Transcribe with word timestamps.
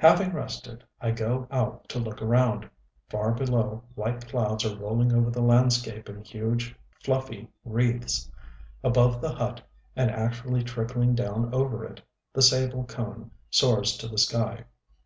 Having 0.00 0.34
rested, 0.34 0.84
I 1.00 1.12
go 1.12 1.48
out 1.50 1.88
to 1.88 1.98
look 1.98 2.20
around. 2.20 2.68
Far 3.08 3.32
below 3.32 3.84
white 3.94 4.28
clouds 4.28 4.66
are 4.66 4.76
rolling 4.76 5.14
over 5.14 5.30
the 5.30 5.40
landscape 5.40 6.10
in 6.10 6.22
huge 6.22 6.74
fluffy 7.02 7.48
wreaths. 7.64 8.30
Above 8.84 9.22
the 9.22 9.32
hut, 9.32 9.62
and 9.96 10.10
actually 10.10 10.62
trickling 10.62 11.14
down 11.14 11.54
over 11.54 11.86
it, 11.86 12.02
the 12.34 12.42
sable 12.42 12.84
cone 12.84 13.30
soars 13.50 13.96
to 13.96 14.08
the 14.08 14.18
sky. 14.18 14.66